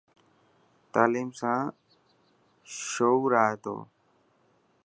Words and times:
تعليم 0.93 1.29
سان 1.39 1.59
شهو 2.91 3.25
آئي 3.43 3.55
تو. 3.63 3.75